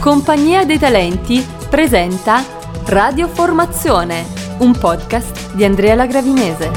Compagnia 0.00 0.64
dei 0.64 0.78
Talenti 0.78 1.44
presenta 1.68 2.42
Radio 2.86 3.26
Formazione, 3.28 4.24
un 4.58 4.76
podcast 4.76 5.54
di 5.54 5.64
Andrea 5.64 5.94
Lagravinese. 5.94 6.70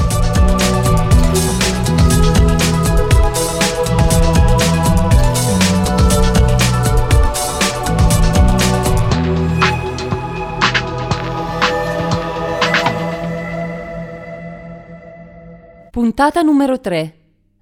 Puntata 15.90 16.42
numero 16.42 16.80
3. 16.80 17.14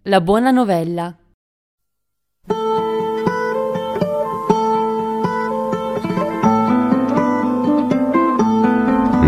La 0.03 0.21
buona 0.21 0.51
novella. 0.51 1.17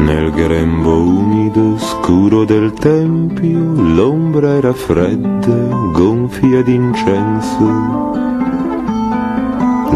Nel 0.05 0.31
grembo 0.33 0.99
umido, 0.99 1.77
scuro 1.79 2.45
del 2.45 2.73
tempio, 2.73 3.59
l'ombra 3.95 4.57
era 4.57 4.73
fredda, 4.73 5.91
gonfia 5.93 6.63
d'incenso. 6.63 8.17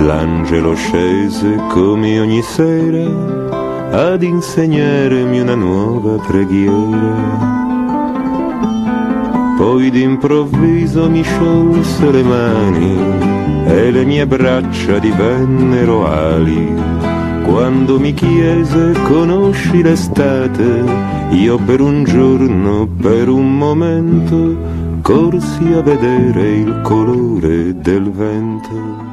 L'angelo 0.04 0.74
scese 0.74 1.56
come 1.70 2.20
ogni 2.20 2.42
sera 2.42 3.50
ad 3.90 4.22
insegnarmi 4.22 5.40
una 5.40 5.54
nuova 5.54 6.16
preghiera 6.26 7.62
poi 9.62 9.90
d'improvviso 9.90 11.08
mi 11.08 11.22
sciolse 11.22 12.10
le 12.10 12.22
mani 12.24 13.64
e 13.66 13.92
le 13.92 14.04
mie 14.04 14.26
braccia 14.26 14.98
divennero 14.98 16.04
ali. 16.04 16.91
Quando 17.52 18.00
mi 18.00 18.14
chiese 18.14 18.92
conosci 19.02 19.82
l'estate, 19.82 20.84
io 21.32 21.58
per 21.58 21.82
un 21.82 22.02
giorno, 22.02 22.86
per 22.86 23.28
un 23.28 23.58
momento, 23.58 24.56
corsi 25.02 25.70
a 25.74 25.82
vedere 25.82 26.48
il 26.48 26.80
colore 26.82 27.78
del 27.78 28.10
vento. 28.10 29.11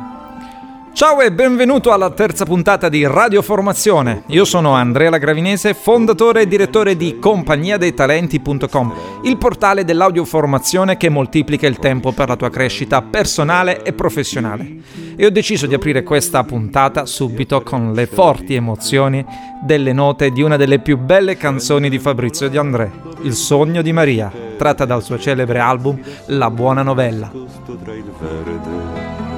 Ciao 0.99 1.21
e 1.21 1.31
benvenuto 1.31 1.93
alla 1.93 2.09
terza 2.09 2.43
puntata 2.43 2.89
di 2.89 3.07
Radio 3.07 3.41
Formazione. 3.41 4.23
Io 4.27 4.43
sono 4.43 4.73
Andrea 4.73 5.09
Lagravinese, 5.09 5.73
fondatore 5.73 6.41
e 6.41 6.47
direttore 6.47 6.97
di 6.97 7.19
compagniadeitalenti.com, 7.19 8.93
il 9.23 9.37
portale 9.37 9.85
dell'audioformazione 9.85 10.97
che 10.97 11.07
moltiplica 11.07 11.67
il 11.67 11.79
tempo 11.79 12.11
per 12.11 12.27
la 12.27 12.35
tua 12.35 12.49
crescita 12.49 13.01
personale 13.01 13.81
e 13.81 13.93
professionale. 13.93 14.79
E 15.15 15.25
ho 15.25 15.29
deciso 15.29 15.67
di 15.67 15.73
aprire 15.73 16.03
questa 16.03 16.43
puntata 16.43 17.05
subito 17.05 17.61
con 17.61 17.93
le 17.93 18.05
forti 18.05 18.55
emozioni 18.55 19.25
delle 19.63 19.93
note 19.93 20.31
di 20.31 20.41
una 20.41 20.57
delle 20.57 20.79
più 20.79 20.97
belle 20.97 21.37
canzoni 21.37 21.89
di 21.89 21.97
Fabrizio 21.97 22.49
Di 22.49 22.57
André, 22.57 22.91
Il 23.21 23.35
sogno 23.35 23.81
di 23.81 23.93
Maria, 23.93 24.29
tratta 24.57 24.83
dal 24.83 25.01
suo 25.01 25.17
celebre 25.17 25.59
album 25.59 25.97
La 26.25 26.49
buona 26.49 26.83
novella 26.83 27.31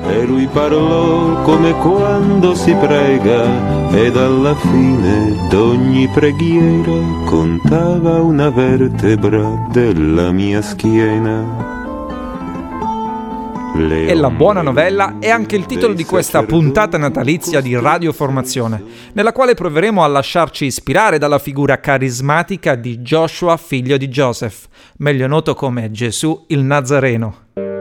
e 0.08 0.26
lui 0.26 0.48
parlò 0.48 1.42
come 1.44 1.74
quando 1.74 2.56
si 2.56 2.74
prega 2.74 3.90
ed 3.92 4.16
alla 4.18 4.56
fine 4.56 5.48
d'ogni 5.50 6.08
preghiera 6.08 7.24
contava 7.26 8.22
una 8.22 8.50
vertebra 8.50 9.68
della 9.72 10.32
mia 10.32 10.62
schiena. 10.62 11.80
E 13.74 14.14
la 14.16 14.30
buona 14.30 14.62
novella 14.62 15.16
è 15.20 15.30
anche 15.30 15.56
il 15.56 15.66
titolo 15.66 15.94
di 15.94 16.04
questa 16.04 16.44
puntata 16.44 16.98
natalizia 16.98 17.62
di 17.62 17.74
Radio 17.80 18.12
Formazione, 18.12 18.84
nella 19.14 19.32
quale 19.32 19.54
proveremo 19.54 20.04
a 20.04 20.08
lasciarci 20.08 20.66
ispirare 20.66 21.18
dalla 21.18 21.40
figura 21.40 21.80
carismatica 21.80 22.76
di 22.76 22.98
Joshua, 22.98 23.56
figlio 23.56 23.96
di 23.96 24.10
Joseph, 24.10 24.68
meglio 24.98 25.26
noto 25.28 25.54
come 25.54 25.90
Gesù 25.90 26.44
il 26.48 26.60
Nazareno. 26.60 27.81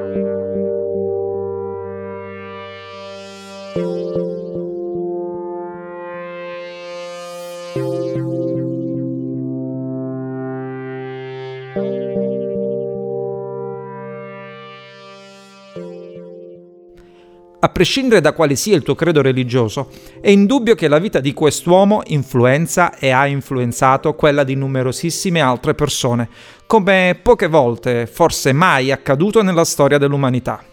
A 17.62 17.68
prescindere 17.68 18.22
da 18.22 18.32
quale 18.32 18.56
sia 18.56 18.74
il 18.74 18.82
tuo 18.82 18.94
credo 18.94 19.20
religioso, 19.20 19.90
è 20.22 20.30
indubbio 20.30 20.74
che 20.74 20.88
la 20.88 20.98
vita 20.98 21.20
di 21.20 21.34
quest'uomo 21.34 22.00
influenza 22.06 22.96
e 22.96 23.10
ha 23.10 23.26
influenzato 23.26 24.14
quella 24.14 24.44
di 24.44 24.54
numerosissime 24.54 25.42
altre 25.42 25.74
persone, 25.74 26.30
come 26.64 27.18
poche 27.22 27.48
volte, 27.48 28.06
forse 28.06 28.54
mai 28.54 28.90
accaduto 28.90 29.42
nella 29.42 29.66
storia 29.66 29.98
dell'umanità. 29.98 30.64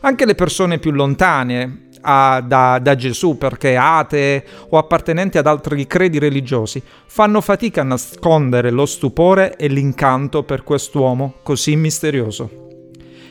Anche 0.00 0.24
le 0.24 0.34
persone 0.34 0.78
più 0.78 0.92
lontane 0.92 1.88
a, 2.00 2.40
da, 2.40 2.78
da 2.80 2.94
Gesù, 2.94 3.36
perché 3.36 3.76
atee 3.76 4.44
o 4.70 4.78
appartenenti 4.78 5.36
ad 5.36 5.46
altri 5.46 5.86
credi 5.86 6.18
religiosi, 6.18 6.82
fanno 7.04 7.42
fatica 7.42 7.82
a 7.82 7.84
nascondere 7.84 8.70
lo 8.70 8.86
stupore 8.86 9.56
e 9.56 9.68
l'incanto 9.68 10.42
per 10.42 10.62
quest'uomo 10.62 11.34
così 11.42 11.76
misterioso. 11.76 12.62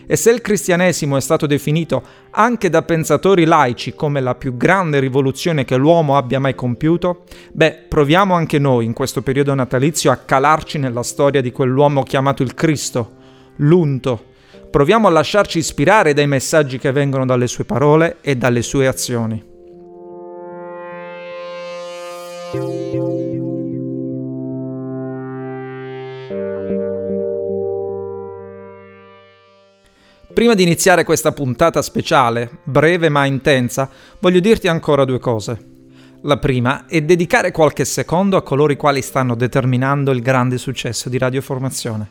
E 0.06 0.16
se 0.16 0.32
il 0.32 0.42
cristianesimo 0.42 1.18
è 1.18 1.22
stato 1.22 1.46
definito 1.46 2.04
anche 2.32 2.70
da 2.70 2.82
pensatori 2.82 3.46
laici 3.46 3.94
come 3.96 4.20
la 4.20 4.36
più 4.36 4.58
grande 4.58 5.00
rivoluzione 5.00 5.66
che 5.66 5.78
l'uomo 5.78 6.18
abbia 6.18 6.40
mai 6.40 6.56
compiuto, 6.56 7.24
beh, 7.52 7.86
proviamo 7.88 8.34
anche 8.34 8.60
noi 8.60 8.86
in 8.86 8.94
questo 8.94 9.22
periodo 9.22 9.54
natalizio 9.54 10.12
a 10.12 10.18
calarci 10.18 10.78
nella 10.78 11.04
storia 11.04 11.42
di 11.42 11.52
quell'uomo 11.52 12.04
chiamato 12.04 12.44
il 12.44 12.54
Cristo, 12.54 13.12
l'unto. 13.58 14.32
Proviamo 14.70 15.08
a 15.08 15.12
lasciarci 15.12 15.60
ispirare 15.60 16.14
dai 16.14 16.28
messaggi 16.28 16.80
che 16.80 16.92
vengono 16.92 17.26
dalle 17.26 17.48
sue 17.48 17.64
parole 17.64 18.18
e 18.22 18.36
dalle 18.36 18.62
sue 18.62 18.88
azioni. 18.88 19.52
Prima 30.34 30.56
di 30.56 30.64
iniziare 30.64 31.04
questa 31.04 31.32
puntata 31.32 31.84
speciale, 31.84 32.50
breve 32.64 33.08
ma 33.08 33.26
intensa, 33.26 33.88
voglio 34.20 34.40
dirti 34.40 34.68
ancora 34.68 35.06
due 35.06 35.20
cose. 35.20 35.74
La 36.24 36.38
prima 36.38 36.88
è 36.88 37.02
dedicare 37.04 37.52
qualche 37.52 37.86
secondo 37.86 38.36
a 38.36 38.42
coloro 38.42 38.72
i 38.74 38.76
quali 38.76 39.04
stanno 39.04 39.36
determinando 39.36 40.10
il 40.10 40.24
grande 40.24 40.58
successo 40.58 41.08
di 41.08 41.20
Radioformazione. 41.20 42.10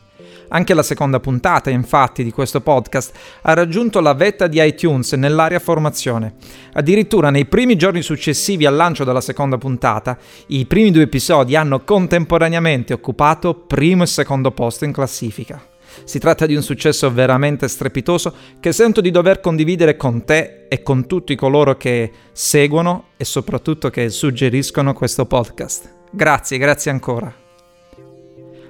Anche 0.49 0.73
la 0.73 0.85
seconda 0.85 1.19
puntata, 1.19 1.69
infatti, 1.71 2.23
di 2.23 2.31
questo 2.31 2.61
podcast 2.61 3.13
ha 3.43 3.55
raggiunto 3.55 3.99
la 3.99 4.15
vetta 4.15 4.47
di 4.47 4.65
iTunes 4.65 5.15
nell'area 5.15 5.59
formazione. 5.59 6.35
Addirittura 6.75 7.31
nei 7.31 7.47
primi 7.47 7.75
giorni 7.75 8.03
successivi 8.03 8.67
al 8.67 8.77
lancio 8.77 9.03
della 9.03 9.21
seconda 9.21 9.59
puntata, 9.59 10.17
i 10.49 10.65
primi 10.67 10.93
due 10.93 11.03
episodi 11.03 11.57
hanno 11.57 11.83
contemporaneamente 11.83 12.93
occupato 12.93 13.55
primo 13.55 14.05
e 14.05 14.07
secondo 14.07 14.53
posto 14.53 14.85
in 14.85 14.93
classifica. 14.93 15.72
Si 16.05 16.19
tratta 16.19 16.47
di 16.47 16.55
un 16.55 16.63
successo 16.63 17.13
veramente 17.13 17.69
strepitoso 17.69 18.35
che 18.61 18.73
sento 18.73 19.01
di 19.01 19.11
dover 19.11 19.41
condividere 19.41 19.97
con 19.97 20.25
te 20.25 20.67
e 20.69 20.83
con 20.83 21.07
tutti 21.07 21.35
coloro 21.35 21.77
che 21.77 22.11
seguono 22.33 23.09
e 23.17 23.25
soprattutto 23.25 23.91
che 23.91 24.09
suggeriscono 24.11 24.93
questo 24.93 25.27
podcast. 25.27 25.91
Grazie, 26.11 26.59
grazie 26.59 26.91
ancora. 26.91 27.41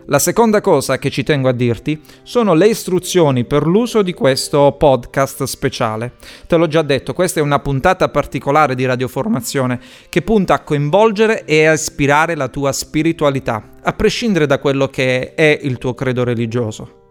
La 0.06 0.18
seconda 0.18 0.60
cosa 0.60 0.98
che 0.98 1.10
ci 1.10 1.22
tengo 1.22 1.48
a 1.48 1.52
dirti 1.52 2.00
sono 2.24 2.54
le 2.54 2.66
istruzioni 2.66 3.44
per 3.44 3.66
l'uso 3.66 4.02
di 4.02 4.12
questo 4.12 4.74
podcast 4.76 5.44
speciale. 5.44 6.14
Te 6.48 6.56
l'ho 6.56 6.66
già 6.66 6.82
detto, 6.82 7.12
questa 7.12 7.38
è 7.38 7.42
una 7.42 7.60
puntata 7.60 8.08
particolare 8.08 8.74
di 8.74 8.84
radioformazione 8.84 9.80
che 10.08 10.22
punta 10.22 10.54
a 10.54 10.62
coinvolgere 10.62 11.44
e 11.44 11.66
a 11.66 11.72
ispirare 11.72 12.34
la 12.34 12.48
tua 12.48 12.72
spiritualità, 12.72 13.70
a 13.80 13.92
prescindere 13.92 14.46
da 14.46 14.58
quello 14.58 14.88
che 14.88 15.34
è 15.34 15.58
il 15.62 15.78
tuo 15.78 15.94
credo 15.94 16.24
religioso 16.24 17.01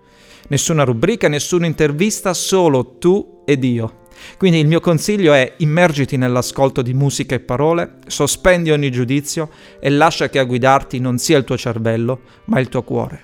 nessuna 0.47 0.83
rubrica, 0.83 1.27
nessuna 1.27 1.65
intervista, 1.65 2.33
solo 2.33 2.97
tu 2.97 3.43
ed 3.45 3.63
io. 3.63 3.99
Quindi 4.37 4.59
il 4.59 4.67
mio 4.67 4.79
consiglio 4.79 5.33
è 5.33 5.55
immergiti 5.57 6.17
nell'ascolto 6.17 6.81
di 6.81 6.93
musica 6.93 7.35
e 7.35 7.39
parole, 7.39 7.95
sospendi 8.07 8.71
ogni 8.71 8.91
giudizio 8.91 9.49
e 9.79 9.89
lascia 9.89 10.29
che 10.29 10.39
a 10.39 10.43
guidarti 10.43 10.99
non 10.99 11.17
sia 11.17 11.37
il 11.37 11.43
tuo 11.43 11.57
cervello, 11.57 12.21
ma 12.45 12.59
il 12.59 12.69
tuo 12.69 12.83
cuore. 12.83 13.23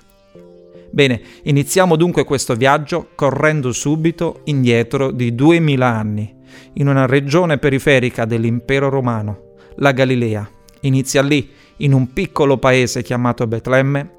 Bene, 0.90 1.20
iniziamo 1.42 1.96
dunque 1.96 2.24
questo 2.24 2.54
viaggio 2.54 3.10
correndo 3.14 3.72
subito 3.72 4.40
indietro 4.44 5.10
di 5.10 5.34
duemila 5.34 5.86
anni, 5.86 6.34
in 6.74 6.88
una 6.88 7.06
regione 7.06 7.58
periferica 7.58 8.24
dell'impero 8.24 8.88
romano, 8.88 9.54
la 9.76 9.92
Galilea. 9.92 10.50
Inizia 10.80 11.22
lì, 11.22 11.50
in 11.78 11.92
un 11.92 12.12
piccolo 12.12 12.56
paese 12.56 13.02
chiamato 13.02 13.46
Betlemme, 13.46 14.17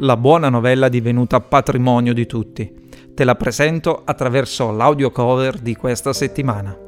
la 0.00 0.16
buona 0.16 0.48
novella 0.48 0.88
divenuta 0.88 1.40
patrimonio 1.40 2.12
di 2.12 2.26
tutti, 2.26 2.86
Te 3.18 3.24
la 3.24 3.34
presento 3.34 4.02
attraverso 4.04 4.70
l'audio 4.70 5.10
cover 5.10 5.58
di 5.58 5.74
questa 5.74 6.12
settimana. 6.12 6.87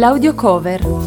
L'audio 0.00 0.32
cover 0.32 0.99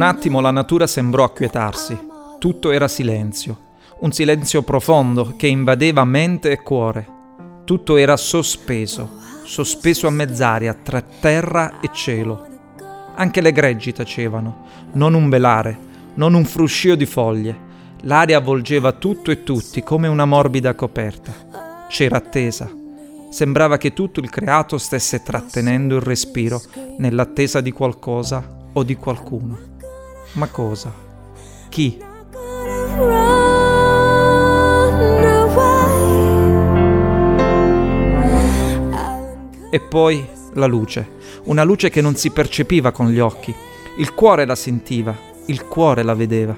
un 0.00 0.06
attimo 0.06 0.40
la 0.40 0.50
natura 0.50 0.86
sembrò 0.86 1.24
acquietarsi. 1.24 1.94
Tutto 2.38 2.70
era 2.70 2.88
silenzio, 2.88 3.58
un 3.98 4.12
silenzio 4.12 4.62
profondo 4.62 5.34
che 5.36 5.46
invadeva 5.46 6.06
mente 6.06 6.52
e 6.52 6.62
cuore. 6.62 7.06
Tutto 7.66 7.98
era 7.98 8.16
sospeso, 8.16 9.18
sospeso 9.44 10.06
a 10.06 10.10
mezz'aria 10.10 10.72
tra 10.72 11.02
terra 11.02 11.80
e 11.80 11.90
cielo. 11.92 12.46
Anche 13.14 13.42
le 13.42 13.52
greggi 13.52 13.92
tacevano, 13.92 14.64
non 14.92 15.12
un 15.12 15.28
belare, 15.28 15.78
non 16.14 16.32
un 16.32 16.46
fruscio 16.46 16.94
di 16.94 17.04
foglie. 17.04 17.58
L'aria 18.04 18.38
avvolgeva 18.38 18.92
tutto 18.92 19.30
e 19.30 19.42
tutti 19.42 19.82
come 19.82 20.08
una 20.08 20.24
morbida 20.24 20.74
coperta. 20.74 21.86
C'era 21.90 22.16
attesa. 22.16 22.70
Sembrava 23.28 23.76
che 23.76 23.92
tutto 23.92 24.20
il 24.20 24.30
creato 24.30 24.78
stesse 24.78 25.22
trattenendo 25.22 25.96
il 25.96 26.02
respiro 26.02 26.58
nell'attesa 26.96 27.60
di 27.60 27.70
qualcosa 27.70 28.70
o 28.72 28.82
di 28.82 28.96
qualcuno. 28.96 29.68
Ma 30.32 30.46
cosa? 30.46 30.92
Chi? 31.68 31.98
E 39.72 39.80
poi 39.80 40.24
la 40.54 40.66
luce, 40.66 41.08
una 41.44 41.64
luce 41.64 41.90
che 41.90 42.00
non 42.00 42.14
si 42.14 42.30
percepiva 42.30 42.92
con 42.92 43.10
gli 43.10 43.18
occhi. 43.18 43.52
Il 43.98 44.14
cuore 44.14 44.46
la 44.46 44.54
sentiva, 44.54 45.16
il 45.46 45.64
cuore 45.66 46.04
la 46.04 46.14
vedeva. 46.14 46.56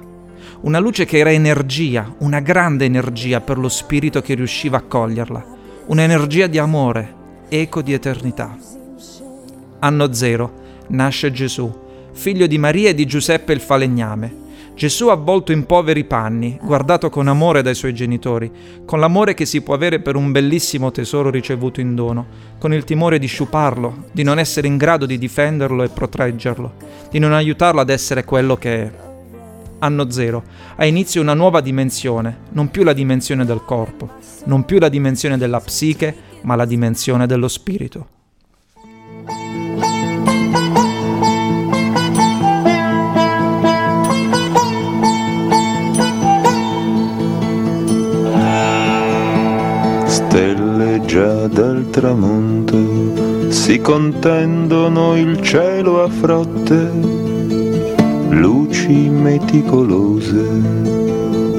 Una 0.63 0.79
luce 0.79 1.07
che 1.07 1.19
era 1.19 1.33
energia, 1.33 2.15
una 2.19 2.41
grande 2.41 2.85
energia 2.85 3.41
per 3.41 3.57
lo 3.57 3.71
spirito 3.71 4.21
che 4.21 4.35
riusciva 4.35 4.77
a 4.77 4.83
coglierla. 4.83 5.45
Un'energia 5.87 6.47
di 6.47 6.59
amore, 6.59 7.15
eco 7.49 7.81
di 7.81 7.95
eternità. 7.95 8.55
Anno 9.79 10.13
zero, 10.13 10.53
nasce 10.89 11.33
Gesù 11.33 11.82
figlio 12.13 12.47
di 12.47 12.59
Maria 12.59 12.91
e 12.91 12.95
di 12.95 13.07
Giuseppe 13.07 13.53
il 13.53 13.61
falegname. 13.61 14.41
Gesù 14.75 15.09
avvolto 15.09 15.53
in 15.53 15.67
poveri 15.67 16.05
panni, 16.05 16.59
guardato 16.63 17.11
con 17.11 17.29
amore 17.29 17.63
dai 17.63 17.75
suoi 17.75 17.93
genitori, 17.93 18.51
con 18.87 19.01
l'amore 19.01 19.35
che 19.35 19.45
si 19.45 19.61
può 19.61 19.75
avere 19.75 20.01
per 20.01 20.17
un 20.17 20.33
bellissimo 20.33 20.91
tesoro 20.91 21.31
ricevuto 21.31 21.81
in 21.81 21.95
dono, 21.95 22.27
con 22.59 22.73
il 22.73 22.85
timore 22.85 23.19
di 23.19 23.27
sciuparlo, 23.27 24.07
di 24.13 24.23
non 24.23 24.39
essere 24.39 24.67
in 24.67 24.79
grado 24.79 25.05
di 25.05 25.19
difenderlo 25.19 25.83
e 25.83 25.91
proteggerlo, 25.91 26.73
di 27.11 27.19
non 27.19 27.33
aiutarlo 27.33 27.81
ad 27.81 27.91
essere 27.91 28.25
quello 28.25 28.57
che 28.57 28.83
è. 28.83 28.91
Anno 29.81 30.11
zero, 30.11 30.43
ha 30.77 30.87
inizio 30.87 31.21
una 31.21 31.35
nuova 31.35 31.61
dimensione, 31.61 32.39
non 32.51 32.71
più 32.71 32.83
la 32.83 32.93
dimensione 32.95 33.45
del 33.45 33.63
corpo, 33.67 34.11
non 34.45 34.65
più 34.65 34.79
la 34.79 34.89
dimensione 34.89 35.37
della 35.37 35.61
psiche, 35.61 36.15
ma 36.43 36.57
la 36.57 36.65
dimensione 36.65 37.27
dello 37.27 37.49
spirito. 37.49 38.21
Già 51.13 51.47
dal 51.47 51.91
tramonto 51.91 53.51
si 53.51 53.81
contendono 53.83 55.15
il 55.15 55.43
cielo 55.43 56.03
a 56.03 56.09
frotte, 56.09 56.91
luci 58.31 59.11
meticolose 59.11 60.41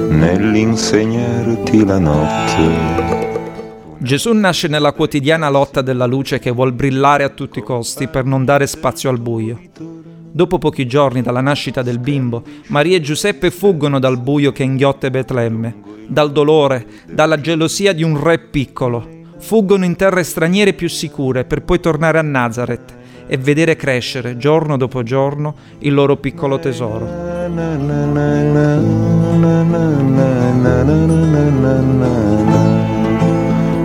nell'insegnarti 0.10 1.86
la 1.86 2.00
notte. 2.00 3.42
Gesù 4.00 4.34
nasce 4.34 4.68
nella 4.68 4.92
quotidiana 4.92 5.50
lotta 5.50 5.84
della 5.84 6.08
luce 6.08 6.40
che 6.40 6.50
vuol 6.50 6.74
brillare 6.74 7.24
a 7.24 7.30
tutti 7.30 7.60
i 7.60 7.64
costi 7.64 8.08
per 8.08 8.26
non 8.26 8.46
dare 8.46 8.66
spazio 8.66 9.12
al 9.12 9.20
buio. 9.20 9.60
Dopo 10.32 10.58
pochi 10.58 10.88
giorni 10.88 11.22
dalla 11.22 11.42
nascita 11.42 11.84
del 11.84 12.00
bimbo, 12.00 12.42
Maria 12.70 12.98
e 12.98 13.02
Giuseppe 13.02 13.52
fuggono 13.52 14.00
dal 14.00 14.18
buio 14.18 14.52
che 14.52 14.64
inghiotte 14.64 15.12
Betlemme, 15.12 15.76
dal 16.08 16.32
dolore, 16.32 16.88
dalla 17.08 17.40
gelosia 17.40 17.94
di 17.94 18.02
un 18.02 18.20
re 18.20 18.40
piccolo, 18.40 19.22
fuggono 19.44 19.84
in 19.84 19.98
terre 19.98 20.24
straniere 20.24 20.72
più 20.72 20.88
sicure 20.88 21.44
per 21.44 21.64
poi 21.64 21.82
tornare 21.82 22.18
a 22.18 22.22
Nazareth 22.22 22.96
e 23.28 23.38
vedere 23.38 23.76
crescere 23.76 24.38
giorno 24.38 24.78
dopo 24.78 25.04
giorno 25.04 25.56
il 25.80 25.94
loro 25.94 26.16
piccolo 26.16 26.60
tesoro. 26.60 27.06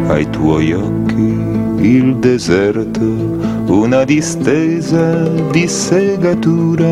Ai 0.07 0.31
tuoi 0.31 0.73
occhi 0.73 1.47
il 1.81 2.17
deserto, 2.19 3.03
una 3.67 4.05
distesa 4.05 5.25
di 5.51 5.67
segatura, 5.67 6.89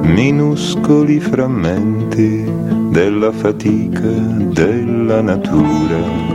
minuscoli 0.00 1.20
frammenti 1.20 2.50
della 2.90 3.30
fatica 3.32 4.08
della 4.08 5.20
natura 5.20 6.31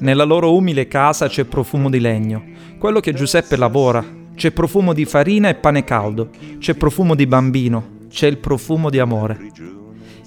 nella 0.00 0.24
loro 0.24 0.54
umile 0.54 0.86
casa 0.88 1.28
c'è 1.28 1.44
profumo 1.44 1.90
di 1.90 2.00
legno, 2.00 2.42
quello 2.78 3.00
che 3.00 3.12
Giuseppe 3.12 3.56
lavora, 3.56 4.04
c'è 4.34 4.52
profumo 4.52 4.92
di 4.92 5.04
farina 5.04 5.48
e 5.48 5.56
pane 5.56 5.82
caldo, 5.82 6.30
c'è 6.58 6.74
profumo 6.74 7.14
di 7.14 7.26
bambino, 7.26 7.96
c'è 8.08 8.28
il 8.28 8.38
profumo 8.38 8.90
di 8.90 8.98
amore. 8.98 9.50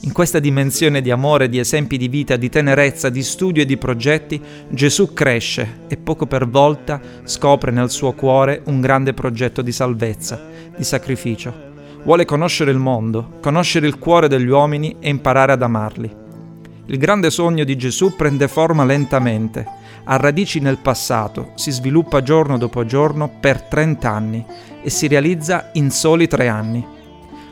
In 0.04 0.12
questa 0.12 0.40
dimensione 0.40 1.00
di 1.00 1.12
amore, 1.12 1.48
di 1.48 1.60
esempi 1.60 1.96
di 1.96 2.08
vita, 2.08 2.36
di 2.36 2.50
tenerezza, 2.50 3.10
di 3.10 3.22
studio 3.22 3.62
e 3.62 3.66
di 3.66 3.78
progetti, 3.78 4.42
Gesù 4.70 5.13
cresce 5.13 5.82
e 5.88 5.96
poco 5.96 6.25
per 6.25 6.50
volta 6.50 7.00
scopre 7.24 7.72
nel 7.72 7.92
suo 7.92 8.12
cuore 8.13 8.63
un 8.66 8.82
grande 8.82 9.13
progetto 9.13 9.62
di 9.62 9.72
salvezza, 9.72 10.44
di 10.75 10.84
sacrificio. 10.84 11.70
Vuole 12.04 12.25
conoscere 12.25 12.72
il 12.72 12.80
mondo, 12.80 13.38
conoscere 13.42 13.86
il 13.86 14.00
cuore 14.00 14.28
degli 14.28 14.50
uomini 14.50 14.96
e 15.00 15.10
imparare 15.10 15.51
ad 15.51 15.62
amarli. 15.62 16.21
Il 16.88 16.97
grande 16.97 17.29
sogno 17.29 17.63
di 17.63 17.77
Gesù 17.77 18.15
prende 18.15 18.47
forma 18.47 18.83
lentamente, 18.83 19.65
ha 20.03 20.15
radici 20.17 20.59
nel 20.59 20.77
passato, 20.77 21.51
si 21.55 21.71
sviluppa 21.71 22.23
giorno 22.23 22.57
dopo 22.57 22.85
giorno 22.85 23.29
per 23.39 23.61
30 23.61 24.09
anni 24.09 24.45
e 24.81 24.89
si 24.89 25.07
realizza 25.07 25.69
in 25.73 25.91
soli 25.91 26.27
tre 26.27 26.47
anni. 26.47 26.85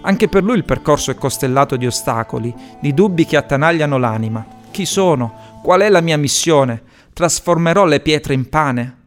Anche 0.01 0.27
per 0.27 0.43
lui 0.43 0.57
il 0.57 0.63
percorso 0.63 1.12
è 1.12 1.15
costellato 1.15 1.75
di 1.75 1.86
ostacoli, 1.86 2.53
di 2.81 2.93
dubbi 2.93 3.25
che 3.25 3.38
attanagliano 3.38 3.98
l'anima. 3.98 4.45
Chi 4.71 4.86
sono? 4.86 5.59
Qual 5.62 5.81
è 5.81 5.89
la 5.89 6.01
mia 6.01 6.17
missione? 6.17 6.81
Trasformerò 7.13 7.86
le 7.86 8.00
pietre 8.00 8.33
in 8.33 8.50
pane? 8.50 8.98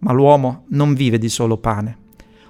Ma 0.00 0.12
l'uomo 0.12 0.66
non 0.70 0.92
vive 0.92 1.18
di 1.18 1.28
solo 1.28 1.56
pane. 1.56 1.98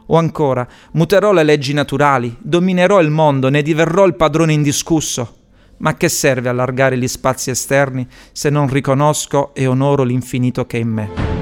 O 0.07 0.17
ancora, 0.17 0.67
muterò 0.93 1.33
le 1.33 1.45
leggi 1.45 1.73
naturali, 1.73 2.37
dominerò 2.41 3.01
il 3.01 3.11
mondo, 3.11 3.49
ne 3.49 3.63
diverrò 3.63 4.05
il 4.05 4.17
padrone 4.17 4.53
indiscusso. 4.53 5.44
Ma 5.85 5.99
che 5.99 6.09
serve 6.09 6.49
allargare 6.49 6.97
gli 6.97 7.07
spazi 7.07 7.51
esterni 7.51 8.09
se 8.33 8.49
non 8.49 8.69
riconosco 8.69 9.53
e 9.55 9.67
onoro 9.67 10.03
l'infinito 10.03 10.65
che 10.65 10.79
è 10.79 10.81
in 10.81 10.89
me? 10.89 11.34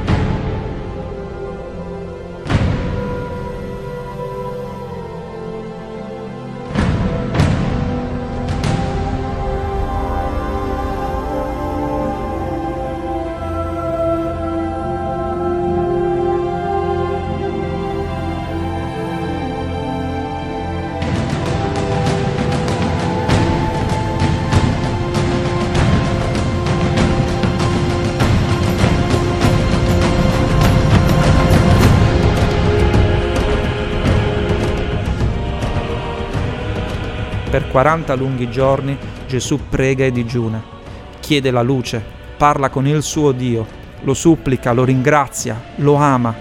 40 37.72 38.14
lunghi 38.14 38.50
giorni 38.50 38.98
Gesù 39.26 39.58
prega 39.70 40.04
e 40.04 40.12
digiuna, 40.12 40.62
chiede 41.20 41.50
la 41.50 41.62
luce, 41.62 42.04
parla 42.36 42.68
con 42.68 42.86
il 42.86 43.02
suo 43.02 43.32
Dio, 43.32 43.66
lo 44.02 44.12
supplica, 44.12 44.72
lo 44.72 44.84
ringrazia, 44.84 45.58
lo 45.76 45.94
ama. 45.94 46.34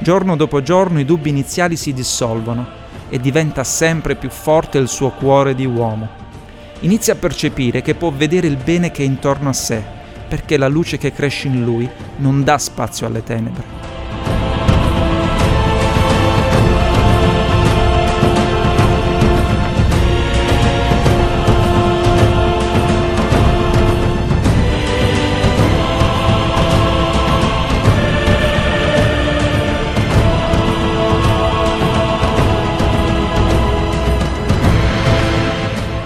Giorno 0.00 0.34
dopo 0.34 0.62
giorno 0.62 0.98
i 0.98 1.04
dubbi 1.04 1.28
iniziali 1.28 1.76
si 1.76 1.92
dissolvono 1.92 2.66
e 3.08 3.20
diventa 3.20 3.62
sempre 3.62 4.16
più 4.16 4.30
forte 4.30 4.78
il 4.78 4.88
suo 4.88 5.10
cuore 5.10 5.54
di 5.54 5.64
uomo. 5.64 6.08
Inizia 6.80 7.12
a 7.12 7.18
percepire 7.18 7.80
che 7.80 7.94
può 7.94 8.10
vedere 8.10 8.48
il 8.48 8.56
bene 8.56 8.90
che 8.90 9.04
è 9.04 9.06
intorno 9.06 9.50
a 9.50 9.52
sé, 9.52 9.80
perché 10.28 10.56
la 10.56 10.66
luce 10.66 10.98
che 10.98 11.12
cresce 11.12 11.46
in 11.46 11.62
lui 11.62 11.88
non 12.16 12.42
dà 12.42 12.58
spazio 12.58 13.06
alle 13.06 13.22
tenebre. 13.22 13.83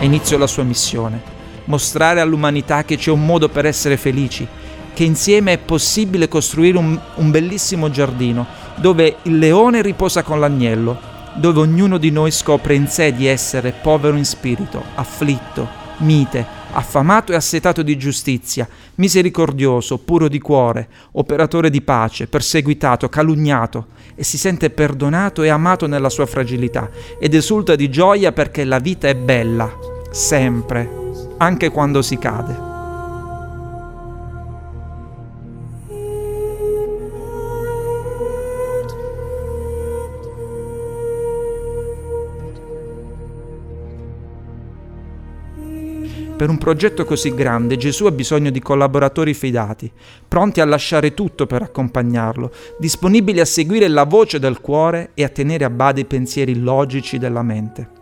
Inizio 0.08 0.38
la 0.38 0.46
sua 0.46 0.62
missione, 0.62 1.20
mostrare 1.66 2.20
all'umanità 2.20 2.82
che 2.82 2.96
c'è 2.96 3.10
un 3.10 3.26
modo 3.26 3.50
per 3.50 3.66
essere 3.66 3.98
felici, 3.98 4.48
che 4.94 5.04
insieme 5.04 5.52
è 5.52 5.58
possibile 5.58 6.28
costruire 6.28 6.78
un, 6.78 6.98
un 7.16 7.30
bellissimo 7.30 7.90
giardino 7.90 8.46
dove 8.76 9.16
il 9.24 9.38
leone 9.38 9.82
riposa 9.82 10.22
con 10.22 10.40
l'agnello, 10.40 10.98
dove 11.34 11.60
ognuno 11.60 11.98
di 11.98 12.10
noi 12.10 12.30
scopre 12.30 12.74
in 12.74 12.86
sé 12.86 13.12
di 13.12 13.26
essere 13.26 13.72
povero 13.72 14.16
in 14.16 14.24
spirito, 14.24 14.82
afflitto, 14.94 15.68
mite, 15.98 16.46
affamato 16.72 17.32
e 17.32 17.36
assetato 17.36 17.82
di 17.82 17.98
giustizia, 17.98 18.66
misericordioso, 18.96 19.98
puro 19.98 20.28
di 20.28 20.38
cuore, 20.38 20.88
operatore 21.12 21.68
di 21.68 21.82
pace, 21.82 22.28
perseguitato, 22.28 23.10
calunniato, 23.10 23.88
e 24.14 24.24
si 24.24 24.38
sente 24.38 24.70
perdonato 24.70 25.42
e 25.42 25.48
amato 25.48 25.86
nella 25.86 26.08
sua 26.08 26.26
fragilità, 26.26 26.90
ed 27.20 27.34
esulta 27.34 27.76
di 27.76 27.88
gioia 27.88 28.32
perché 28.32 28.64
la 28.64 28.78
vita 28.78 29.06
è 29.06 29.14
bella, 29.14 29.87
sempre, 30.10 30.88
anche 31.38 31.70
quando 31.70 32.02
si 32.02 32.18
cade. 32.18 32.66
Per 46.38 46.48
un 46.48 46.56
progetto 46.56 47.04
così 47.04 47.34
grande 47.34 47.76
Gesù 47.76 48.06
ha 48.06 48.12
bisogno 48.12 48.50
di 48.50 48.60
collaboratori 48.60 49.34
fidati, 49.34 49.90
pronti 50.28 50.60
a 50.60 50.64
lasciare 50.64 51.12
tutto 51.12 51.46
per 51.46 51.62
accompagnarlo, 51.62 52.52
disponibili 52.78 53.40
a 53.40 53.44
seguire 53.44 53.88
la 53.88 54.04
voce 54.04 54.38
del 54.38 54.60
cuore 54.60 55.10
e 55.14 55.24
a 55.24 55.28
tenere 55.30 55.64
a 55.64 55.70
bada 55.70 55.98
i 55.98 56.04
pensieri 56.04 56.60
logici 56.60 57.18
della 57.18 57.42
mente. 57.42 57.97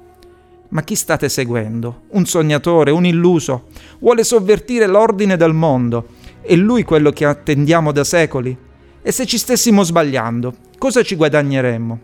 Ma 0.68 0.82
chi 0.82 0.94
state 0.94 1.28
seguendo? 1.28 2.02
Un 2.08 2.26
sognatore, 2.26 2.90
un 2.90 3.06
illuso? 3.06 3.66
Vuole 4.00 4.24
sovvertire 4.24 4.86
l'ordine 4.86 5.36
del 5.36 5.52
mondo? 5.52 6.08
È 6.40 6.54
lui 6.54 6.82
quello 6.82 7.10
che 7.10 7.24
attendiamo 7.24 7.92
da 7.92 8.04
secoli? 8.04 8.56
E 9.02 9.12
se 9.12 9.26
ci 9.26 9.38
stessimo 9.38 9.82
sbagliando, 9.82 10.54
cosa 10.78 11.02
ci 11.02 11.14
guadagneremmo? 11.14 12.00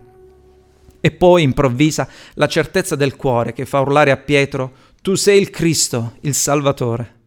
E 1.00 1.11
poi 1.11 1.42
improvvisa 1.42 2.09
la 2.35 2.47
certezza 2.47 2.95
del 2.95 3.16
cuore 3.16 3.52
che 3.52 3.66
fa 3.66 3.81
urlare 3.81 4.12
a 4.12 4.16
Pietro 4.16 4.73
tu 5.02 5.16
sei 5.16 5.40
il 5.40 5.50
Cristo, 5.50 6.14
il 6.21 6.35
Salvatore. 6.35 7.22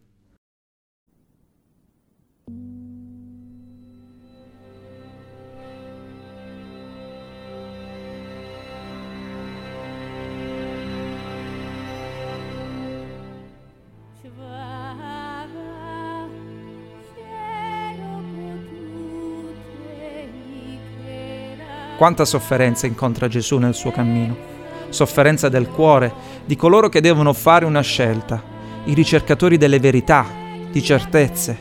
Quanta 21.96 22.24
sofferenza 22.24 22.86
incontra 22.86 23.28
Gesù 23.28 23.58
nel 23.58 23.74
suo 23.74 23.90
cammino 23.90 24.54
sofferenza 24.90 25.48
del 25.48 25.68
cuore, 25.68 26.12
di 26.44 26.56
coloro 26.56 26.88
che 26.88 27.00
devono 27.00 27.32
fare 27.32 27.64
una 27.64 27.80
scelta, 27.80 28.42
i 28.84 28.94
ricercatori 28.94 29.56
delle 29.56 29.80
verità, 29.80 30.26
di 30.70 30.82
certezze. 30.82 31.58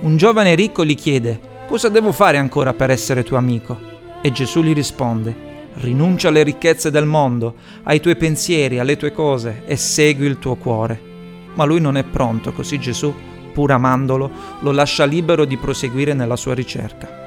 Un 0.00 0.16
giovane 0.16 0.54
ricco 0.54 0.84
gli 0.84 0.94
chiede, 0.94 1.40
cosa 1.66 1.88
devo 1.88 2.12
fare 2.12 2.38
ancora 2.38 2.72
per 2.72 2.90
essere 2.90 3.22
tuo 3.22 3.36
amico? 3.36 3.92
E 4.20 4.32
Gesù 4.32 4.62
gli 4.62 4.72
risponde, 4.72 5.52
rinuncia 5.74 6.28
alle 6.28 6.42
ricchezze 6.42 6.90
del 6.90 7.06
mondo, 7.06 7.54
ai 7.84 8.00
tuoi 8.00 8.16
pensieri, 8.16 8.78
alle 8.78 8.96
tue 8.96 9.12
cose 9.12 9.62
e 9.66 9.76
segui 9.76 10.26
il 10.26 10.38
tuo 10.38 10.56
cuore. 10.56 11.12
Ma 11.54 11.64
lui 11.64 11.80
non 11.80 11.96
è 11.96 12.04
pronto, 12.04 12.52
così 12.52 12.78
Gesù, 12.78 13.14
pur 13.52 13.70
amandolo, 13.70 14.30
lo 14.60 14.72
lascia 14.72 15.04
libero 15.04 15.44
di 15.44 15.56
proseguire 15.56 16.14
nella 16.14 16.36
sua 16.36 16.54
ricerca. 16.54 17.23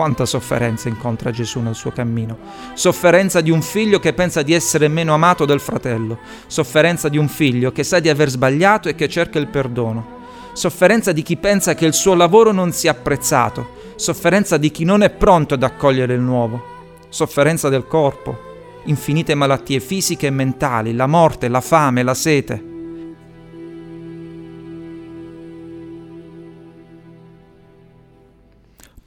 Quanta 0.00 0.24
sofferenza 0.24 0.88
incontra 0.88 1.30
Gesù 1.30 1.60
nel 1.60 1.74
suo 1.74 1.90
cammino. 1.90 2.38
Sofferenza 2.72 3.42
di 3.42 3.50
un 3.50 3.60
figlio 3.60 3.98
che 3.98 4.14
pensa 4.14 4.40
di 4.40 4.54
essere 4.54 4.88
meno 4.88 5.12
amato 5.12 5.44
del 5.44 5.60
fratello. 5.60 6.20
Sofferenza 6.46 7.10
di 7.10 7.18
un 7.18 7.28
figlio 7.28 7.70
che 7.70 7.84
sa 7.84 8.00
di 8.00 8.08
aver 8.08 8.30
sbagliato 8.30 8.88
e 8.88 8.94
che 8.94 9.10
cerca 9.10 9.38
il 9.38 9.48
perdono. 9.48 10.22
Sofferenza 10.54 11.12
di 11.12 11.20
chi 11.20 11.36
pensa 11.36 11.74
che 11.74 11.84
il 11.84 11.92
suo 11.92 12.14
lavoro 12.14 12.50
non 12.50 12.72
sia 12.72 12.92
apprezzato. 12.92 13.72
Sofferenza 13.96 14.56
di 14.56 14.70
chi 14.70 14.84
non 14.84 15.02
è 15.02 15.10
pronto 15.10 15.52
ad 15.52 15.62
accogliere 15.62 16.14
il 16.14 16.22
nuovo. 16.22 16.62
Sofferenza 17.10 17.68
del 17.68 17.86
corpo. 17.86 18.38
Infinite 18.84 19.34
malattie 19.34 19.80
fisiche 19.80 20.28
e 20.28 20.30
mentali, 20.30 20.94
la 20.94 21.06
morte, 21.06 21.48
la 21.48 21.60
fame, 21.60 22.02
la 22.02 22.14
sete. 22.14 22.69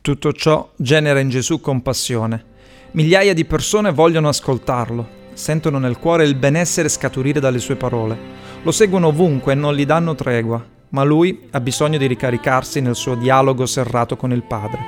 Tutto 0.03 0.33
ciò 0.33 0.69
genera 0.75 1.21
in 1.21 1.29
Gesù 1.29 1.61
compassione. 1.61 2.43
Migliaia 2.91 3.33
di 3.33 3.45
persone 3.45 3.93
vogliono 3.93 4.27
ascoltarlo, 4.27 5.07
sentono 5.31 5.79
nel 5.79 5.97
cuore 5.97 6.25
il 6.25 6.35
benessere 6.35 6.89
scaturire 6.89 7.39
dalle 7.39 7.59
sue 7.59 7.77
parole. 7.77 8.17
Lo 8.63 8.71
seguono 8.71 9.07
ovunque 9.07 9.53
e 9.53 9.55
non 9.55 9.73
gli 9.73 9.85
danno 9.85 10.13
tregua, 10.13 10.61
ma 10.89 11.03
lui 11.03 11.47
ha 11.51 11.61
bisogno 11.61 11.97
di 11.97 12.05
ricaricarsi 12.05 12.81
nel 12.81 12.95
suo 12.95 13.15
dialogo 13.15 13.65
serrato 13.65 14.17
con 14.17 14.33
il 14.33 14.43
Padre. 14.43 14.79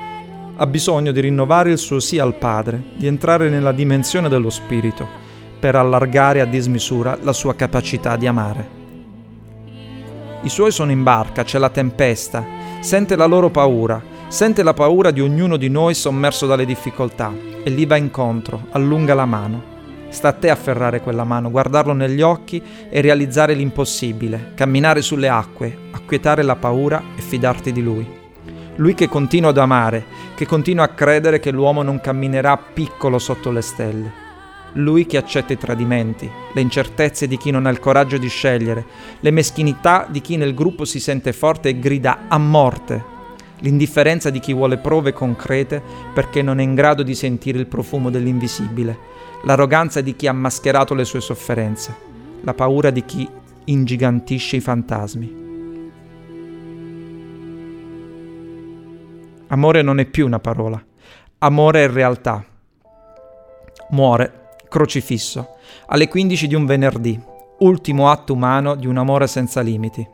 Ha 0.58 0.68
bisogno 0.68 1.14
di 1.14 1.22
rinnovare 1.22 1.72
il 1.72 1.78
suo 1.78 2.02
sì 2.02 2.20
al 2.20 2.36
Padre, 2.36 2.84
di 2.98 3.08
entrare 3.08 3.48
nella 3.48 3.72
dimensione 3.72 4.28
dello 4.28 4.50
Spirito, 4.50 5.08
per 5.58 5.78
allargare 5.78 6.42
a 6.42 6.46
dismisura 6.46 7.18
la 7.22 7.32
sua 7.32 7.56
capacità 7.56 8.18
di 8.18 8.28
amare. 8.28 8.70
I 10.42 10.50
suoi 10.50 10.72
sono 10.72 10.92
in 10.92 11.04
barca, 11.04 11.46
c'è 11.46 11.58
la 11.58 11.70
tempesta, 11.70 12.46
sente 12.82 13.16
la 13.16 13.26
loro 13.26 13.50
paura, 13.50 14.12
Sente 14.28 14.64
la 14.64 14.74
paura 14.74 15.12
di 15.12 15.22
ognuno 15.22 15.56
di 15.56 15.70
noi 15.70 15.94
sommerso 15.94 16.48
dalle 16.48 16.66
difficoltà 16.66 17.32
e 17.64 17.70
gli 17.70 17.86
va 17.86 17.96
incontro, 17.96 18.68
allunga 18.72 19.14
la 19.14 19.26
mano. 19.26 19.74
Sta 20.10 20.30
a 20.30 20.34
te 20.34 20.50
afferrare 20.50 21.00
quella 21.00 21.24
mano, 21.24 21.52
guardarlo 21.52 21.94
negli 21.94 22.22
occhi 22.22 22.62
e 22.90 23.02
realizzare 23.02 23.54
l'impossibile, 23.54 24.54
camminare 24.56 25.04
sulle 25.04 25.30
acque, 25.30 25.78
acquietare 25.92 26.42
la 26.42 26.56
paura 26.56 27.02
e 27.16 27.22
fidarti 27.22 27.72
di 27.72 27.84
lui. 27.84 28.06
Lui 28.78 28.96
che 28.96 29.08
continua 29.08 29.52
ad 29.52 29.58
amare, 29.60 30.04
che 30.36 30.48
continua 30.48 30.86
a 30.86 30.90
credere 30.90 31.40
che 31.40 31.52
l'uomo 31.52 31.84
non 31.84 32.02
camminerà 32.02 32.58
piccolo 32.58 33.20
sotto 33.20 33.52
le 33.52 33.62
stelle. 33.62 34.12
Lui 34.74 35.06
che 35.06 35.18
accetta 35.18 35.54
i 35.54 35.58
tradimenti, 35.58 36.30
le 36.52 36.62
incertezze 36.62 37.28
di 37.28 37.38
chi 37.38 37.52
non 37.52 37.68
ha 37.68 37.70
il 37.70 37.80
coraggio 37.80 38.18
di 38.18 38.28
scegliere, 38.28 38.86
le 39.20 39.32
meschinità 39.32 40.08
di 40.10 40.20
chi 40.20 40.36
nel 40.36 40.56
gruppo 40.56 40.84
si 40.84 41.00
sente 41.00 41.32
forte 41.32 41.70
e 41.70 41.80
grida 41.80 42.26
a 42.28 42.38
morte 42.38 43.14
l'indifferenza 43.66 44.30
di 44.30 44.40
chi 44.40 44.54
vuole 44.54 44.78
prove 44.78 45.12
concrete 45.12 45.82
perché 46.14 46.44
non 46.44 46.60
è 46.60 46.64
in 46.64 46.76
grado 46.76 47.02
di 47.02 47.16
sentire 47.16 47.58
il 47.58 47.66
profumo 47.66 48.12
dell'invisibile, 48.12 48.96
l'arroganza 49.44 50.02
di 50.02 50.16
chi 50.16 50.28
ha 50.28 50.34
mascherato 50.34 50.94
le 50.94 51.04
sue 51.04 51.20
sofferenze, 51.20 51.96
la 52.42 52.54
paura 52.54 52.92
di 52.92 53.04
chi 53.04 53.28
ingigantisce 53.66 54.58
i 54.58 54.60
fantasmi. 54.60 55.44
Amore 59.48 59.82
non 59.82 60.00
è 60.00 60.06
più 60.06 60.28
una 60.28 60.40
parola, 60.40 60.84
amore 61.40 61.86
è 61.86 61.90
realtà. 61.90 62.46
Muore, 63.92 64.50
crocifisso, 64.70 65.56
alle 65.88 66.08
15 66.08 66.48
di 66.48 66.56
un 66.56 66.66
venerdì, 66.66 67.20
ultimo 67.60 68.10
atto 68.10 68.34
umano 68.34 68.76
di 68.76 68.86
un 68.86 68.98
amore 68.98 69.26
senza 69.26 69.62
limiti. 69.62 70.08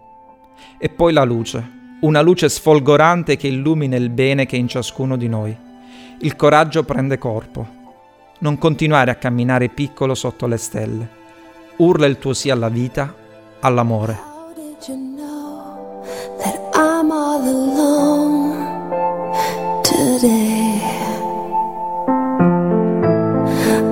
E 0.78 0.90
poi 0.90 1.14
la 1.14 1.24
luce, 1.24 1.80
una 2.02 2.22
luce 2.22 2.50
sfolgorante 2.50 3.38
che 3.38 3.48
illumina 3.48 3.96
il 3.96 4.10
bene 4.10 4.46
che 4.46 4.56
è 4.56 4.60
in 4.60 4.68
ciascuno 4.68 5.18
di 5.18 5.28
noi. 5.28 5.56
Il 6.20 6.36
coraggio 6.36 6.84
prende 6.84 7.18
corpo. 7.18 7.80
Non 8.40 8.58
continuare 8.58 9.12
a 9.12 9.16
camminare 9.16 9.70
piccolo 9.70 10.16
sotto 10.16 10.48
le 10.48 10.58
stelle. 10.58 11.20
urla 11.78 12.06
il 12.06 12.18
tuo 12.18 12.34
sì 12.34 12.50
alla 12.50 12.70
vita, 12.70 13.14
all'amore. 13.60 14.30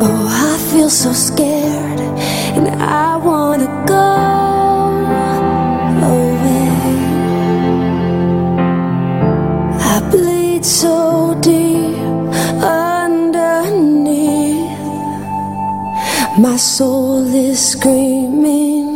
Oh, 0.02 0.28
I 0.28 0.58
feel 0.72 0.90
so 0.90 1.14
scared 1.14 2.00
and 2.56 2.68
I 2.68 3.18
wanna 3.18 3.68
go 3.86 4.39
I 10.00 10.02
bleed 10.12 10.64
so 10.64 11.38
deep 11.42 12.00
underneath. 12.64 13.60
My 16.40 16.56
soul 16.56 17.28
is 17.36 17.60
screaming. 17.74 18.89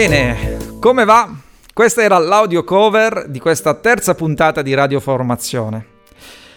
Bene, 0.00 0.56
come 0.80 1.04
va? 1.04 1.30
Questa 1.74 2.02
era 2.02 2.16
l'audio 2.16 2.64
cover 2.64 3.26
di 3.28 3.38
questa 3.38 3.74
terza 3.74 4.14
puntata 4.14 4.62
di 4.62 4.72
Radioformazione. 4.72 5.86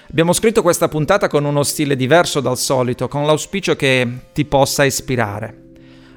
Abbiamo 0.09 0.31
scritto 0.31 0.61
questa 0.61 0.87
puntata 0.87 1.27
con 1.27 1.43
uno 1.43 1.61
stile 1.63 1.97
diverso 1.97 2.39
dal 2.39 2.57
solito, 2.57 3.09
con 3.09 3.25
l'auspicio 3.25 3.75
che 3.75 4.07
ti 4.31 4.45
possa 4.45 4.85
ispirare. 4.85 5.57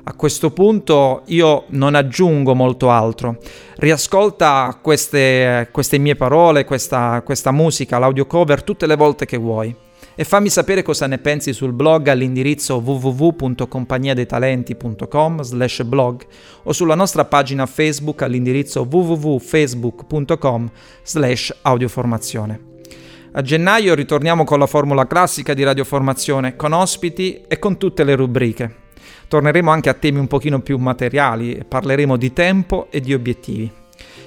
A 0.04 0.14
questo 0.14 0.52
punto 0.52 1.22
io 1.26 1.64
non 1.70 1.96
aggiungo 1.96 2.54
molto 2.54 2.90
altro. 2.90 3.38
Riascolta 3.78 4.78
queste, 4.80 5.68
queste 5.72 5.98
mie 5.98 6.14
parole, 6.14 6.64
questa, 6.64 7.22
questa 7.24 7.50
musica, 7.50 7.98
l'audio 7.98 8.26
cover 8.26 8.62
tutte 8.62 8.86
le 8.86 8.94
volte 8.94 9.26
che 9.26 9.36
vuoi 9.36 9.74
e 10.16 10.24
fammi 10.24 10.48
sapere 10.48 10.82
cosa 10.82 11.06
ne 11.06 11.18
pensi 11.18 11.52
sul 11.52 11.74
blog 11.74 12.08
all'indirizzo 12.08 12.80
www.compagniadetalenti.com 12.82 15.42
slash 15.42 15.82
blog 15.82 16.24
o 16.62 16.72
sulla 16.72 16.94
nostra 16.94 17.26
pagina 17.26 17.66
Facebook 17.66 18.22
all'indirizzo 18.22 18.88
www.facebook.com 18.90 20.70
slash 21.02 21.54
audioformazione. 21.60 22.60
A 23.32 23.42
gennaio 23.42 23.94
ritorniamo 23.94 24.44
con 24.44 24.58
la 24.58 24.66
formula 24.66 25.06
classica 25.06 25.52
di 25.52 25.62
radioformazione, 25.62 26.56
con 26.56 26.72
ospiti 26.72 27.42
e 27.46 27.58
con 27.58 27.76
tutte 27.76 28.02
le 28.02 28.16
rubriche. 28.16 28.84
Torneremo 29.28 29.70
anche 29.70 29.90
a 29.90 29.94
temi 29.94 30.18
un 30.18 30.26
pochino 30.26 30.60
più 30.60 30.78
materiali 30.78 31.52
e 31.52 31.64
parleremo 31.64 32.16
di 32.16 32.32
tempo 32.32 32.86
e 32.90 33.00
di 33.00 33.12
obiettivi. 33.12 33.70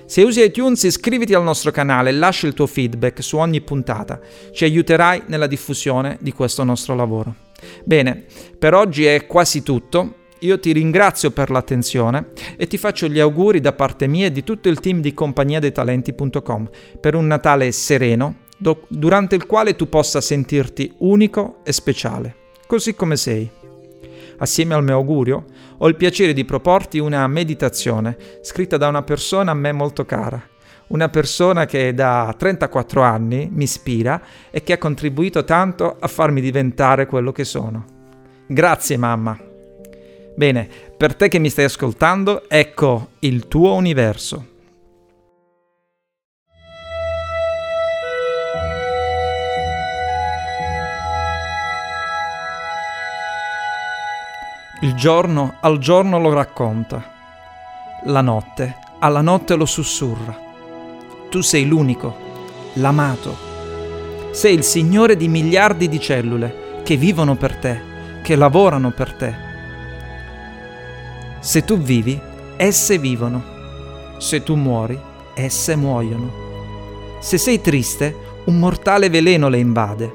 Se 0.10 0.24
usi 0.24 0.42
iTunes 0.42 0.82
iscriviti 0.82 1.36
al 1.36 1.44
nostro 1.44 1.70
canale 1.70 2.10
e 2.10 2.14
lascia 2.14 2.48
il 2.48 2.56
tuo 2.56 2.66
feedback 2.66 3.22
su 3.22 3.38
ogni 3.38 3.62
puntata, 3.62 4.20
ci 4.52 4.64
aiuterai 4.64 5.26
nella 5.28 5.46
diffusione 5.46 6.18
di 6.20 6.32
questo 6.32 6.64
nostro 6.64 6.96
lavoro. 6.96 7.36
Bene, 7.84 8.26
per 8.58 8.74
oggi 8.74 9.06
è 9.06 9.28
quasi 9.28 9.62
tutto. 9.62 10.16
Io 10.40 10.60
ti 10.60 10.72
ringrazio 10.72 11.30
per 11.30 11.52
l'attenzione 11.52 12.30
e 12.58 12.66
ti 12.66 12.80
faccio 12.80 13.08
gli 13.08 13.20
auguri 13.20 13.60
da 13.60 13.74
parte 13.74 14.08
mia 14.08 14.26
e 14.26 14.32
di 14.32 14.44
tutto 14.44 14.68
il 14.68 14.80
team 14.80 15.00
di 15.00 15.14
compagniadetalenti.com 15.14 16.70
per 17.00 17.14
un 17.14 17.28
Natale 17.28 17.72
sereno, 17.72 18.38
do- 18.58 18.88
durante 18.88 19.36
il 19.36 19.46
quale 19.46 19.76
tu 19.76 19.90
possa 19.90 20.22
sentirti 20.22 20.92
unico 21.00 21.60
e 21.64 21.72
speciale, 21.72 22.36
così 22.66 22.96
come 22.96 23.16
sei. 23.16 23.48
Assieme 24.40 24.74
al 24.74 24.84
mio 24.84 24.96
augurio, 24.96 25.46
ho 25.82 25.88
il 25.88 25.96
piacere 25.96 26.34
di 26.34 26.46
proporti 26.46 27.00
una 27.00 27.26
meditazione 27.28 28.18
scritta 28.42 28.78
da 28.78 28.88
una 28.88 29.04
persona 29.04 29.52
a 29.52 29.56
me 29.56 29.72
molto 29.72 30.06
cara, 30.06 30.42
una 30.88 31.10
persona 31.10 31.66
che 31.66 31.94
da 31.94 32.34
34 32.38 33.02
anni 33.02 33.50
mi 33.52 33.64
ispira 33.64 34.22
e 34.50 34.62
che 34.62 34.74
ha 34.74 34.78
contribuito 34.78 35.44
tanto 35.44 35.96
a 36.00 36.08
farmi 36.08 36.42
diventare 36.42 37.06
quello 37.06 37.32
che 37.32 37.46
sono. 37.46 37.86
Grazie 38.48 38.98
mamma. 38.98 39.38
Bene, 40.36 40.70
per 40.98 41.16
te 41.16 41.28
che 41.28 41.40
mi 41.40 41.50
stai 41.50 41.66
ascoltando, 41.66 42.50
ecco 42.50 43.10
il 43.20 43.48
tuo 43.48 43.74
universo. 43.74 44.58
Il 54.82 54.94
giorno 54.94 55.56
al 55.60 55.78
giorno 55.78 56.20
lo 56.20 56.34
racconta, 56.34 57.04
la 58.06 58.22
notte 58.22 58.88
alla 59.00 59.22
notte 59.22 59.56
lo 59.56 59.66
sussurra. 59.66 60.38
Tu 61.30 61.42
sei 61.42 61.66
l'unico, 61.66 62.16
l'amato. 62.74 63.48
Sei 64.32 64.54
il 64.54 64.64
Signore 64.64 65.16
di 65.16 65.28
miliardi 65.28 65.88
di 65.88 66.00
cellule 66.00 66.82
che 66.84 66.98
vivono 66.98 67.36
per 67.36 67.56
te, 67.56 67.82
che 68.22 68.36
lavorano 68.36 68.92
per 68.92 69.14
te. 69.14 69.36
Se 71.40 71.64
tu 71.64 71.78
vivi, 71.78 72.20
esse 72.58 72.98
vivono. 72.98 73.58
Se 74.18 74.44
tu 74.44 74.56
muori, 74.56 75.00
esse 75.34 75.76
muoiono. 75.76 76.48
Se 77.20 77.38
sei 77.38 77.62
triste, 77.62 78.16
un 78.46 78.60
mortale 78.60 79.10
veleno 79.10 79.48
le 79.48 79.60
invade. 79.60 80.14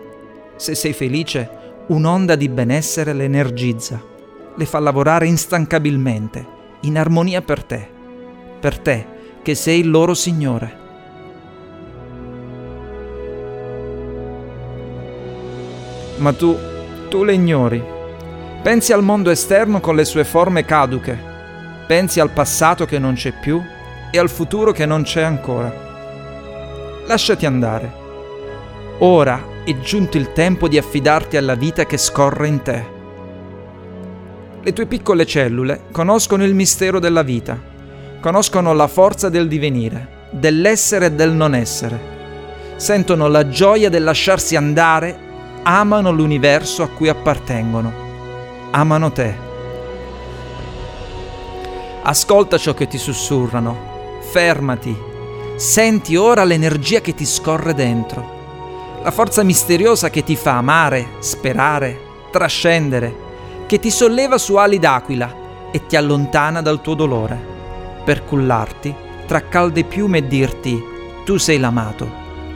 Se 0.56 0.74
sei 0.74 0.92
felice, 0.92 1.48
un'onda 1.86 2.36
di 2.36 2.48
benessere 2.48 3.14
le 3.14 3.24
energizza 3.24 4.12
le 4.56 4.66
fa 4.66 4.78
lavorare 4.78 5.26
instancabilmente, 5.26 6.46
in 6.80 6.98
armonia 6.98 7.42
per 7.42 7.64
te, 7.64 7.88
per 8.60 8.78
te 8.78 9.06
che 9.42 9.54
sei 9.54 9.80
il 9.80 9.90
loro 9.90 10.14
Signore. 10.14 10.82
Ma 16.16 16.32
tu, 16.32 16.56
tu 17.08 17.24
le 17.24 17.34
ignori. 17.34 17.82
Pensi 18.62 18.92
al 18.92 19.02
mondo 19.02 19.30
esterno 19.30 19.80
con 19.80 19.94
le 19.94 20.06
sue 20.06 20.24
forme 20.24 20.64
caduche, 20.64 21.18
pensi 21.86 22.20
al 22.20 22.30
passato 22.30 22.86
che 22.86 22.98
non 22.98 23.14
c'è 23.14 23.32
più 23.38 23.60
e 24.10 24.18
al 24.18 24.30
futuro 24.30 24.72
che 24.72 24.86
non 24.86 25.02
c'è 25.02 25.22
ancora. 25.22 27.02
Lasciati 27.06 27.44
andare. 27.44 27.92
Ora 28.98 29.42
è 29.64 29.78
giunto 29.80 30.16
il 30.16 30.32
tempo 30.32 30.68
di 30.68 30.78
affidarti 30.78 31.36
alla 31.36 31.54
vita 31.56 31.84
che 31.84 31.98
scorre 31.98 32.48
in 32.48 32.62
te. 32.62 32.93
Le 34.64 34.72
tue 34.72 34.86
piccole 34.86 35.26
cellule 35.26 35.82
conoscono 35.92 36.42
il 36.42 36.54
mistero 36.54 36.98
della 36.98 37.20
vita, 37.20 37.60
conoscono 38.18 38.72
la 38.72 38.86
forza 38.86 39.28
del 39.28 39.46
divenire, 39.46 40.28
dell'essere 40.30 41.06
e 41.06 41.12
del 41.12 41.32
non 41.32 41.54
essere. 41.54 42.00
Sentono 42.76 43.28
la 43.28 43.46
gioia 43.46 43.90
del 43.90 44.02
lasciarsi 44.02 44.56
andare, 44.56 45.60
amano 45.64 46.12
l'universo 46.12 46.82
a 46.82 46.88
cui 46.88 47.10
appartengono, 47.10 47.92
amano 48.70 49.12
te. 49.12 49.34
Ascolta 52.02 52.56
ciò 52.56 52.72
che 52.72 52.86
ti 52.86 52.96
sussurrano, 52.96 54.20
fermati, 54.30 54.96
senti 55.56 56.16
ora 56.16 56.42
l'energia 56.42 57.02
che 57.02 57.14
ti 57.14 57.26
scorre 57.26 57.74
dentro, 57.74 59.00
la 59.02 59.10
forza 59.10 59.42
misteriosa 59.42 60.08
che 60.08 60.24
ti 60.24 60.36
fa 60.36 60.56
amare, 60.56 61.06
sperare, 61.18 61.98
trascendere 62.30 63.23
che 63.66 63.78
ti 63.78 63.90
solleva 63.90 64.38
su 64.38 64.56
ali 64.56 64.78
d'aquila 64.78 65.42
e 65.70 65.86
ti 65.86 65.96
allontana 65.96 66.62
dal 66.62 66.80
tuo 66.80 66.94
dolore, 66.94 67.38
per 68.04 68.24
cullarti 68.24 68.94
tra 69.26 69.48
calde 69.48 69.84
piume 69.84 70.18
e 70.18 70.26
dirti 70.26 70.82
tu 71.24 71.38
sei 71.38 71.58
l'amato, 71.58 72.06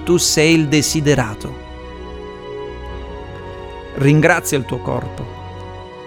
tu 0.05 0.18
sei 0.18 0.55
il 0.55 0.68
desiderato. 0.68 1.66
Ringrazia 3.94 4.59
il 4.59 4.66
tuo 4.66 4.79
corpo, 4.79 5.25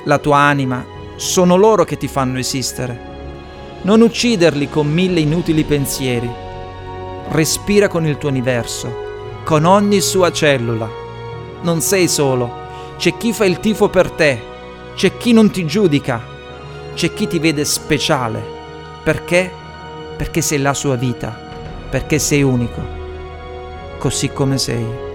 la 0.06 0.20
tua 0.20 0.38
anima, 0.38 0.86
sono 1.16 1.56
loro 1.56 1.84
che 1.84 1.98
ti 1.98 2.08
fanno 2.08 2.38
esistere. 2.38 3.10
Non 3.82 4.02
ucciderli 4.02 4.70
con 4.70 4.88
mille 4.88 5.20
inutili 5.20 5.64
pensieri. 5.64 6.30
Respira 7.30 7.88
con 7.88 8.06
il 8.06 8.18
tuo 8.18 8.30
universo, 8.30 9.42
con 9.44 9.66
ogni 9.66 10.00
sua 10.02 10.32
cellula. 10.32 10.88
Non 11.64 11.82
sei 11.82 12.08
solo, 12.08 12.52
c'è 12.98 13.18
chi 13.18 13.34
fa 13.34 13.46
il 13.46 13.60
tifo 13.60 13.90
per 13.90 14.12
te, 14.12 14.42
c'è 14.96 15.18
chi 15.18 15.34
non 15.34 15.50
ti 15.50 15.66
giudica, 15.66 16.22
c'è 16.94 17.14
chi 17.14 17.28
ti 17.28 17.40
vede 17.40 17.66
speciale. 17.66 18.60
Perché? 19.04 19.60
perché 20.22 20.42
sei 20.42 20.60
la 20.60 20.76
sua 20.76 20.96
vita, 20.98 21.36
perché 21.90 22.20
sei 22.20 22.44
unico, 22.44 22.80
così 23.98 24.30
come 24.30 24.60
sei. 24.60 25.11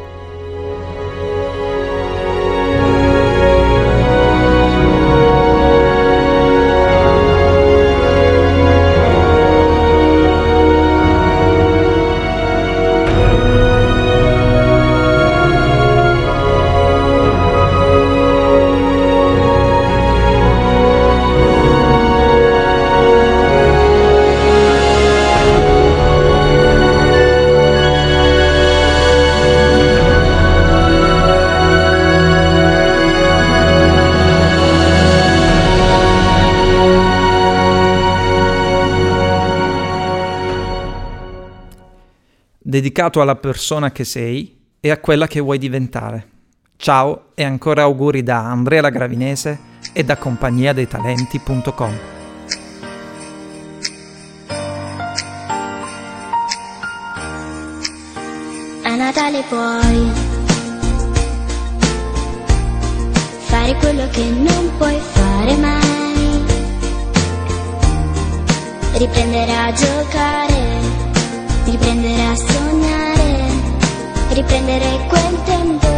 Dedicato 42.76 43.22
alla 43.22 43.36
persona 43.36 43.90
che 43.90 44.04
sei 44.04 44.54
e 44.80 44.90
a 44.90 44.98
quella 44.98 45.26
che 45.26 45.40
vuoi 45.40 45.56
diventare. 45.56 46.28
Ciao 46.76 47.28
e 47.34 47.42
ancora 47.42 47.82
auguri 47.82 48.22
da 48.22 48.50
Andrea 48.50 48.82
la 48.82 48.90
Gravinese 48.90 49.58
e 49.94 50.04
da 50.04 50.18
compagnia 50.18 50.74
dei 50.74 50.86
talenti.com. 50.86 51.98
A 58.82 58.94
Natale 58.94 59.42
puoi 59.48 60.10
fare 63.38 63.74
quello 63.76 64.06
che 64.10 64.22
non 64.22 64.76
puoi 64.76 64.98
fare 65.12 65.56
mai, 65.56 66.44
riprendere 68.98 69.52
a 69.52 69.72
giocare 69.72 70.55
riprendere 71.66 72.22
a 72.26 72.36
sognare, 72.36 73.44
riprendere 74.30 75.06
quel 75.08 75.42
tempo 75.44 75.88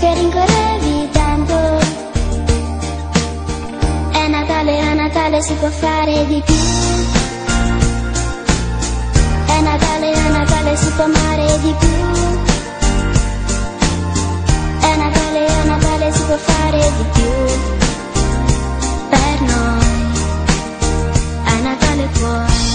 che 0.00 0.14
rincorrevi 0.14 1.10
tanto. 1.12 1.54
È 4.10 4.28
Natale, 4.28 4.80
a 4.80 4.94
Natale 4.94 5.42
si 5.42 5.52
può 5.54 5.68
fare 5.68 6.26
di 6.26 6.42
più. 6.44 6.54
È 9.46 9.60
Natale, 9.60 10.12
a 10.14 10.28
Natale 10.28 10.76
si 10.76 10.90
può 10.92 11.04
amare 11.04 11.58
di 11.60 11.74
più. 11.78 11.88
È 14.80 14.96
Natale, 14.96 15.46
a 15.46 15.64
Natale 15.64 16.12
si 16.12 16.22
può 16.22 16.36
fare 16.36 16.92
di 16.96 17.04
più 17.12 17.30
per 19.10 19.40
noi. 19.42 19.86
A 21.44 21.54
Natale 21.60 22.08
puoi. 22.14 22.71